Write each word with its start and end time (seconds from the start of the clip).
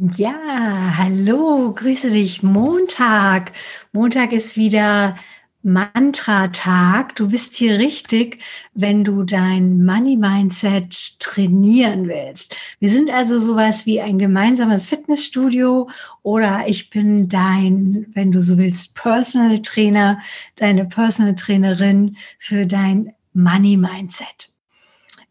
Ja, 0.00 0.96
hallo, 0.96 1.72
grüße 1.74 2.10
dich. 2.10 2.44
Montag. 2.44 3.50
Montag 3.92 4.30
ist 4.30 4.56
wieder 4.56 5.16
Mantra-Tag. 5.64 7.16
Du 7.16 7.28
bist 7.30 7.56
hier 7.56 7.80
richtig, 7.80 8.38
wenn 8.74 9.02
du 9.02 9.24
dein 9.24 9.84
Money-Mindset 9.84 11.18
trainieren 11.18 12.06
willst. 12.06 12.54
Wir 12.78 12.90
sind 12.90 13.10
also 13.10 13.40
sowas 13.40 13.86
wie 13.86 14.00
ein 14.00 14.18
gemeinsames 14.18 14.88
Fitnessstudio 14.88 15.90
oder 16.22 16.68
ich 16.68 16.90
bin 16.90 17.28
dein, 17.28 18.06
wenn 18.12 18.30
du 18.30 18.40
so 18.40 18.56
willst, 18.56 18.94
Personal 18.94 19.60
Trainer, 19.62 20.20
deine 20.54 20.84
Personal 20.84 21.34
Trainerin 21.34 22.16
für 22.38 22.66
dein 22.66 23.14
Money-Mindset. 23.32 24.52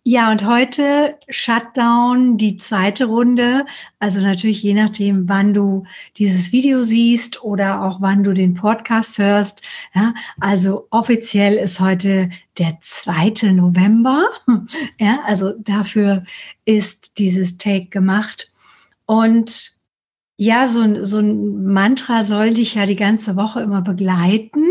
Ja, 0.10 0.32
und 0.32 0.46
heute 0.46 1.18
Shutdown, 1.28 2.38
die 2.38 2.56
zweite 2.56 3.08
Runde. 3.08 3.66
Also 4.00 4.22
natürlich 4.22 4.64
je 4.64 4.74
nachdem, 4.74 5.28
wann 5.28 5.54
du 5.54 5.84
dieses 6.16 6.54
Video 6.54 6.84
siehst 6.84 7.44
oder 7.44 7.84
auch 7.84 8.00
wann 8.00 8.24
du 8.24 8.32
den 8.32 8.54
Podcast 8.54 9.18
hörst. 9.18 9.64
Ja, 9.94 10.14
also 10.40 10.88
offiziell 10.92 11.56
ist 11.56 11.82
heute 11.82 12.30
der 12.58 12.78
2. 12.80 13.52
November. 13.52 14.24
Ja, 14.98 15.20
also 15.26 15.52
dafür 15.60 16.24
ist 16.64 17.18
dieses 17.18 17.58
Take 17.58 17.88
gemacht. 17.88 18.50
Und 19.06 19.74
ja, 20.38 20.68
so, 20.68 21.04
so 21.04 21.18
ein 21.18 21.66
Mantra 21.66 22.24
soll 22.24 22.54
dich 22.54 22.76
ja 22.76 22.86
die 22.86 22.96
ganze 22.96 23.36
Woche 23.36 23.60
immer 23.60 23.82
begleiten. 23.82 24.64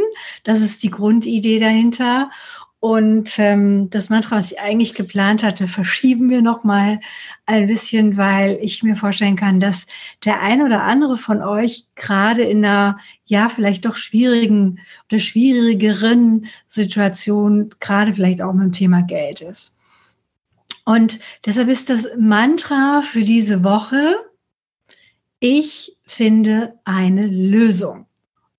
Das 0.44 0.62
ist 0.62 0.82
die 0.82 0.90
Grundidee 0.90 1.58
dahinter. 1.58 2.30
Und 2.78 3.38
ähm, 3.38 3.88
das 3.90 4.10
Mantra, 4.10 4.36
was 4.36 4.52
ich 4.52 4.60
eigentlich 4.60 4.94
geplant 4.94 5.42
hatte, 5.42 5.66
verschieben 5.66 6.28
wir 6.28 6.42
noch 6.42 6.62
mal 6.62 7.00
ein 7.46 7.66
bisschen, 7.66 8.16
weil 8.16 8.58
ich 8.60 8.82
mir 8.82 8.96
vorstellen 8.96 9.36
kann, 9.36 9.60
dass 9.60 9.86
der 10.24 10.42
ein 10.42 10.60
oder 10.60 10.82
andere 10.82 11.16
von 11.16 11.42
euch 11.42 11.86
gerade 11.94 12.42
in 12.42 12.64
einer 12.64 12.98
ja 13.24 13.48
vielleicht 13.48 13.86
doch 13.86 13.96
schwierigen 13.96 14.80
oder 15.10 15.18
schwierigeren 15.18 16.46
Situation 16.68 17.70
gerade 17.80 18.12
vielleicht 18.12 18.42
auch 18.42 18.52
mit 18.52 18.64
dem 18.64 18.72
Thema 18.72 19.02
Geld 19.02 19.40
ist. 19.40 19.76
Und 20.84 21.18
deshalb 21.44 21.68
ist 21.68 21.88
das 21.88 22.06
Mantra 22.18 23.00
für 23.02 23.22
diese 23.22 23.64
Woche: 23.64 24.16
Ich 25.40 25.96
finde 26.04 26.74
eine 26.84 27.26
Lösung. 27.26 28.06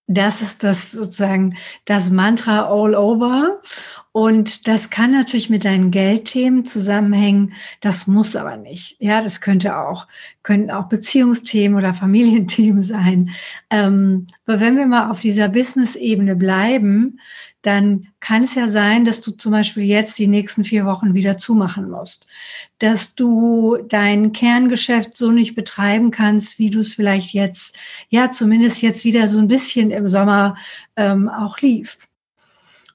Das 0.08 0.42
ist 0.42 0.64
das 0.64 0.92
sozusagen 0.92 1.58
das 1.84 2.10
Mantra 2.10 2.70
all 2.70 2.96
over. 2.96 3.62
Und 4.18 4.68
das 4.68 4.90
kann 4.90 5.12
natürlich 5.12 5.52
mit 5.52 5.64
deinen 5.64 5.92
Geldthemen 5.92 6.66
zusammenhängen. 6.66 7.54
Das 7.82 8.08
muss 8.08 8.36
aber 8.36 8.58
nicht. 8.58 8.96
Ja, 8.98 9.22
das 9.22 9.42
könnte 9.42 9.78
auch, 9.78 10.08
könnten 10.42 10.72
auch 10.72 10.90
Beziehungsthemen 10.90 11.78
oder 11.78 11.94
Familienthemen 11.94 12.82
sein. 12.82 13.30
Ähm, 13.70 14.26
aber 14.48 14.60
wenn 14.60 14.76
wir 14.76 14.88
mal 14.88 15.12
auf 15.12 15.20
dieser 15.20 15.50
Business-Ebene 15.50 16.36
bleiben, 16.36 17.20
dann 17.62 18.08
kann 18.20 18.42
es 18.42 18.56
ja 18.56 18.70
sein, 18.70 19.06
dass 19.06 19.22
du 19.22 19.34
zum 19.34 19.52
Beispiel 19.52 19.84
jetzt 19.84 20.18
die 20.18 20.26
nächsten 20.26 20.64
vier 20.64 20.88
Wochen 20.88 21.14
wieder 21.14 21.38
zumachen 21.38 21.88
musst, 21.88 22.26
dass 22.80 23.14
du 23.14 23.78
dein 23.88 24.32
Kerngeschäft 24.32 25.16
so 25.16 25.30
nicht 25.30 25.54
betreiben 25.54 26.10
kannst, 26.10 26.58
wie 26.58 26.72
du 26.72 26.80
es 26.80 26.96
vielleicht 26.96 27.36
jetzt, 27.36 27.78
ja, 28.10 28.32
zumindest 28.32 28.82
jetzt 28.82 29.06
wieder 29.06 29.28
so 29.28 29.38
ein 29.38 29.48
bisschen 29.48 29.92
im 29.92 30.10
Sommer 30.10 30.58
ähm, 30.96 31.30
auch 31.30 31.60
lief. 31.60 32.08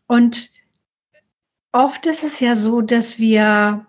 Und 0.09 0.51
oft 1.73 2.07
ist 2.07 2.23
es 2.23 2.41
ja 2.41 2.55
so, 2.55 2.83
dass 2.83 3.19
wir, 3.19 3.87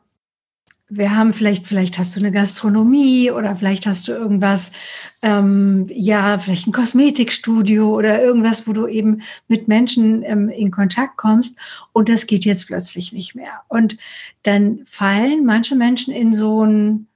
wir 0.90 1.16
haben 1.16 1.34
vielleicht, 1.34 1.68
vielleicht 1.68 2.00
hast 2.00 2.16
du 2.16 2.20
eine 2.20 2.32
Gastronomie 2.32 3.30
oder 3.32 3.56
vielleicht 3.56 3.86
hast 3.86 4.08
du 4.08 4.14
irgendwas, 4.14 4.72
ähm, 5.22 5.88
ja, 5.90 6.40
vielleicht 6.40 6.68
ein 6.68 6.72
Kosmetikstudio 6.72 7.94
oder 7.94 8.22
irgendwas, 8.22 8.68
wo 8.68 8.74
du 8.74 8.88
eben 8.88 9.22
mit 9.48 9.68
Menschen 9.68 10.24
ähm, 10.24 10.50
in 10.50 10.72
Kontakt 10.72 11.18
kommst 11.18 11.60
und 11.92 12.10
das 12.10 12.26
geht 12.26 12.46
jetzt 12.46 12.68
plötzlich 12.68 13.14
nicht 13.14 13.36
mehr. 13.36 13.62
Und 13.68 13.98
dann 14.44 14.82
fallen 14.86 15.46
manche 15.46 15.76
Menschen 15.76 16.14
in 16.14 16.34
so 16.34 16.66
ein 16.66 17.08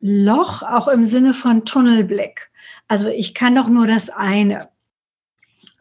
Loch, 0.00 0.62
auch 0.62 0.88
im 0.88 1.06
Sinne 1.06 1.34
von 1.34 1.64
Tunnelblick. 1.64 2.50
Also 2.88 3.08
ich 3.08 3.34
kann 3.34 3.54
doch 3.54 3.68
nur 3.68 3.86
das 3.86 4.10
eine. 4.10 4.68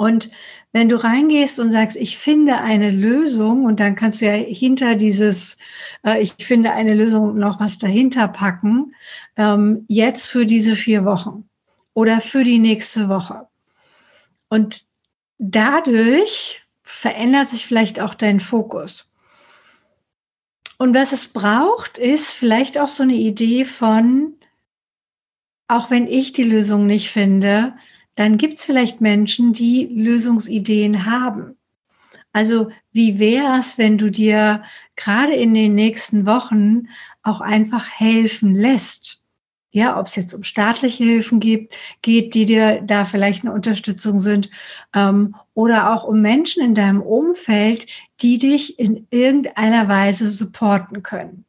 Und 0.03 0.31
wenn 0.73 0.89
du 0.89 1.01
reingehst 1.01 1.59
und 1.59 1.71
sagst, 1.71 1.95
ich 1.95 2.17
finde 2.17 2.57
eine 2.57 2.91
Lösung 2.91 3.63
und 3.63 3.79
dann 3.79 3.95
kannst 3.95 4.19
du 4.19 4.25
ja 4.25 4.33
hinter 4.33 4.95
dieses, 4.95 5.57
äh, 6.05 6.21
ich 6.21 6.33
finde 6.45 6.73
eine 6.73 6.93
Lösung 6.93 7.37
noch 7.37 7.61
was 7.61 7.77
dahinter 7.77 8.27
packen, 8.27 8.93
ähm, 9.37 9.85
jetzt 9.87 10.27
für 10.27 10.45
diese 10.45 10.75
vier 10.75 11.05
Wochen 11.05 11.47
oder 11.93 12.19
für 12.19 12.43
die 12.43 12.59
nächste 12.59 13.07
Woche. 13.07 13.47
Und 14.49 14.83
dadurch 15.37 16.63
verändert 16.81 17.47
sich 17.47 17.65
vielleicht 17.65 18.01
auch 18.01 18.13
dein 18.13 18.41
Fokus. 18.41 19.09
Und 20.77 20.93
was 20.93 21.13
es 21.13 21.29
braucht, 21.29 21.97
ist 21.97 22.33
vielleicht 22.33 22.77
auch 22.77 22.89
so 22.89 23.03
eine 23.03 23.15
Idee 23.15 23.63
von, 23.63 24.33
auch 25.69 25.89
wenn 25.89 26.07
ich 26.07 26.33
die 26.33 26.43
Lösung 26.43 26.87
nicht 26.87 27.09
finde, 27.09 27.77
dann 28.15 28.37
gibt 28.37 28.59
es 28.59 28.65
vielleicht 28.65 29.01
Menschen, 29.01 29.53
die 29.53 29.85
Lösungsideen 29.85 31.05
haben. 31.05 31.57
Also 32.31 32.71
wie 32.91 33.19
wäre 33.19 33.59
es, 33.59 33.77
wenn 33.77 33.97
du 33.97 34.09
dir 34.09 34.63
gerade 34.95 35.33
in 35.33 35.53
den 35.53 35.75
nächsten 35.75 36.25
Wochen 36.25 36.89
auch 37.21 37.41
einfach 37.41 37.89
helfen 37.89 38.55
lässt? 38.55 39.21
Ja, 39.71 39.99
ob 39.99 40.05
es 40.05 40.15
jetzt 40.15 40.33
um 40.33 40.43
staatliche 40.43 41.03
Hilfen 41.03 41.39
gibt, 41.39 41.73
geht, 42.03 42.35
die 42.35 42.45
dir 42.45 42.81
da 42.81 43.05
vielleicht 43.05 43.43
eine 43.43 43.53
Unterstützung 43.53 44.19
sind, 44.19 44.51
ähm, 44.93 45.35
oder 45.55 45.93
auch 45.93 46.03
um 46.03 46.21
Menschen 46.21 46.63
in 46.63 46.75
deinem 46.75 47.01
Umfeld, 47.01 47.87
die 48.21 48.37
dich 48.37 48.77
in 48.77 49.07
irgendeiner 49.09 49.89
Weise 49.89 50.27
supporten 50.27 51.01
können. 51.01 51.45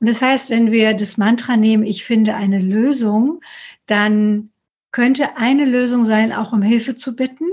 Und 0.00 0.08
das 0.08 0.20
heißt, 0.20 0.50
wenn 0.50 0.72
wir 0.72 0.94
das 0.94 1.16
Mantra 1.16 1.56
nehmen, 1.56 1.84
ich 1.84 2.04
finde 2.04 2.34
eine 2.34 2.58
Lösung, 2.58 3.40
dann 3.86 4.50
könnte 4.92 5.36
eine 5.36 5.64
Lösung 5.64 6.04
sein, 6.04 6.32
auch 6.32 6.52
um 6.52 6.62
Hilfe 6.62 6.96
zu 6.96 7.16
bitten, 7.16 7.46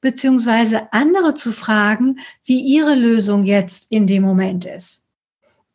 beziehungsweise 0.00 0.92
andere 0.92 1.34
zu 1.34 1.52
fragen, 1.52 2.20
wie 2.44 2.60
ihre 2.60 2.94
Lösung 2.94 3.44
jetzt 3.44 3.90
in 3.90 4.06
dem 4.06 4.22
Moment 4.22 4.64
ist. 4.64 5.10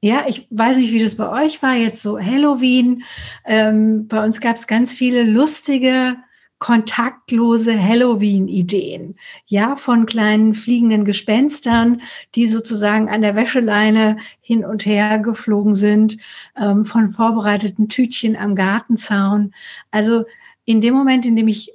Ja, 0.01 0.23
ich 0.27 0.47
weiß 0.49 0.77
nicht, 0.77 0.93
wie 0.93 1.03
das 1.03 1.15
bei 1.15 1.29
euch 1.45 1.61
war, 1.61 1.75
jetzt 1.75 2.01
so 2.01 2.19
Halloween. 2.19 3.03
Ähm, 3.45 4.07
bei 4.07 4.23
uns 4.23 4.39
gab 4.39 4.55
es 4.55 4.65
ganz 4.65 4.93
viele 4.93 5.23
lustige, 5.23 6.15
kontaktlose 6.59 7.81
Halloween-Ideen. 7.81 9.15
Ja, 9.45 9.75
von 9.77 10.05
kleinen 10.05 10.53
fliegenden 10.53 11.05
Gespenstern, 11.05 12.01
die 12.35 12.47
sozusagen 12.47 13.09
an 13.09 13.21
der 13.21 13.35
Wäscheleine 13.35 14.17
hin 14.41 14.65
und 14.65 14.85
her 14.85 15.19
geflogen 15.19 15.73
sind, 15.73 16.17
ähm, 16.57 16.85
von 16.85 17.09
vorbereiteten 17.09 17.87
Tütchen 17.87 18.35
am 18.35 18.55
Gartenzaun. 18.55 19.53
Also 19.89 20.25
in 20.69 20.81
dem 20.81 20.93
Moment, 20.93 21.25
in 21.25 21.35
dem 21.35 21.47
ich 21.47 21.73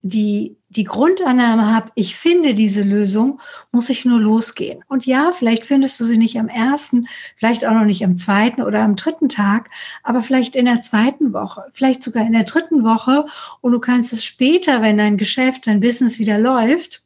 die, 0.00 0.56
die 0.70 0.82
Grundannahme 0.82 1.72
habe, 1.72 1.92
ich 1.94 2.16
finde 2.16 2.52
diese 2.52 2.82
Lösung, 2.82 3.40
muss 3.70 3.90
ich 3.90 4.04
nur 4.04 4.18
losgehen. 4.18 4.82
Und 4.88 5.06
ja, 5.06 5.30
vielleicht 5.30 5.66
findest 5.66 6.00
du 6.00 6.04
sie 6.04 6.18
nicht 6.18 6.36
am 6.36 6.48
ersten, 6.48 7.06
vielleicht 7.36 7.64
auch 7.64 7.74
noch 7.74 7.84
nicht 7.84 8.04
am 8.04 8.16
zweiten 8.16 8.60
oder 8.60 8.82
am 8.82 8.96
dritten 8.96 9.28
Tag, 9.28 9.70
aber 10.02 10.24
vielleicht 10.24 10.56
in 10.56 10.64
der 10.64 10.80
zweiten 10.80 11.32
Woche, 11.32 11.62
vielleicht 11.70 12.02
sogar 12.02 12.26
in 12.26 12.32
der 12.32 12.42
dritten 12.42 12.82
Woche 12.82 13.24
und 13.60 13.70
du 13.70 13.78
kannst 13.78 14.12
es 14.12 14.24
später, 14.24 14.82
wenn 14.82 14.98
dein 14.98 15.16
Geschäft, 15.16 15.68
dein 15.68 15.78
Business 15.78 16.18
wieder 16.18 16.40
läuft, 16.40 17.04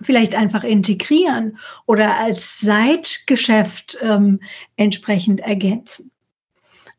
vielleicht 0.00 0.36
einfach 0.36 0.62
integrieren 0.62 1.58
oder 1.84 2.20
als 2.20 2.60
Seitgeschäft 2.60 3.98
ähm, 4.02 4.38
entsprechend 4.76 5.40
ergänzen. 5.40 6.12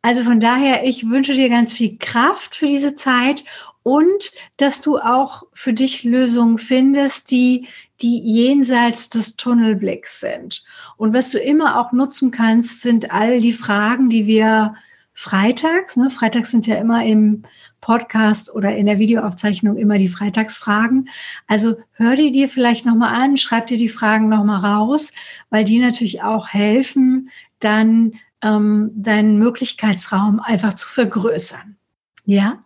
Also 0.08 0.24
von 0.24 0.40
daher, 0.40 0.88
ich 0.88 1.10
wünsche 1.10 1.34
dir 1.34 1.50
ganz 1.50 1.74
viel 1.74 1.98
Kraft 1.98 2.56
für 2.56 2.66
diese 2.66 2.96
Zeit 2.96 3.44
und 3.84 4.32
dass 4.56 4.80
du 4.80 5.00
auch 5.00 5.44
für 5.52 5.74
dich 5.74 6.06
Lösungen 6.06 6.60
findest, 6.60 7.30
die, 7.30 7.68
die 8.00 8.18
jenseits 8.22 9.10
des 9.10 9.36
Tunnelblicks 9.36 10.22
sind. 10.22 10.64
Und 10.96 11.14
was 11.14 11.32
du 11.32 11.40
immer 11.40 11.78
auch 11.78 11.92
nutzen 11.92 12.32
kannst, 12.32 12.84
sind 12.84 13.12
all 13.12 13.42
die 13.42 13.52
Fragen, 13.52 14.08
die 14.08 14.28
wir 14.28 14.76
freitags, 15.14 15.98
ne, 15.98 16.10
freitags 16.10 16.52
sind 16.52 16.68
ja 16.68 16.78
immer 16.78 17.04
im 17.04 17.44
Podcast 17.82 18.56
oder 18.56 18.78
in 18.78 18.86
der 18.86 19.00
Videoaufzeichnung 19.00 19.76
immer 19.76 19.98
die 19.98 20.08
Freitagsfragen. 20.08 21.10
Also 21.48 21.76
hör 21.92 22.16
die 22.16 22.32
dir 22.32 22.48
vielleicht 22.48 22.86
nochmal 22.86 23.14
an, 23.14 23.36
schreib 23.36 23.68
dir 23.68 23.78
die 23.78 23.90
Fragen 23.90 24.30
nochmal 24.30 24.64
raus, 24.64 25.12
weil 25.50 25.66
die 25.66 25.80
natürlich 25.80 26.24
auch 26.24 26.48
helfen, 26.48 27.30
dann 27.60 28.14
ähm, 28.42 28.92
deinen 28.96 29.38
Möglichkeitsraum 29.38 30.40
einfach 30.40 30.74
zu 30.74 30.88
vergrößern. 30.88 31.78
Ja? 32.26 32.64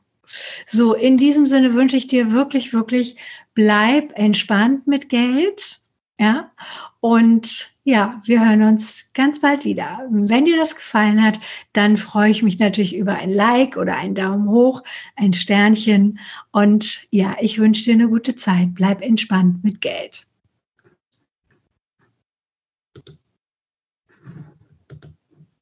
So, 0.66 0.94
in 0.94 1.18
diesem 1.18 1.48
Sinne 1.48 1.74
wünsche 1.74 1.98
ich 1.98 2.08
dir 2.08 2.32
wirklich, 2.32 2.74
wirklich, 2.74 3.18
bleib 3.54 4.18
entspannt 4.18 4.88
mit 4.88 5.10
Geld. 5.10 5.82
Ja? 6.20 6.52
Und 7.00 7.72
ja, 7.84 8.22
wir 8.26 8.46
hören 8.48 8.62
uns 8.62 9.12
ganz 9.14 9.42
bald 9.42 9.66
wieder. 9.66 10.08
Wenn 10.10 10.46
dir 10.46 10.58
das 10.58 10.76
gefallen 10.76 11.24
hat, 11.24 11.40
dann 11.74 11.98
freue 11.98 12.30
ich 12.30 12.44
mich 12.44 12.60
natürlich 12.60 12.96
über 12.96 13.16
ein 13.16 13.32
Like 13.32 13.76
oder 13.76 13.98
einen 13.98 14.14
Daumen 14.14 14.50
hoch, 14.50 14.84
ein 15.16 15.34
Sternchen. 15.34 16.20
Und 16.52 17.08
ja, 17.10 17.36
ich 17.42 17.58
wünsche 17.58 17.84
dir 17.84 17.94
eine 17.94 18.08
gute 18.08 18.36
Zeit. 18.36 18.76
Bleib 18.76 19.02
entspannt 19.02 19.64
mit 19.64 19.82
Geld. 19.82 20.28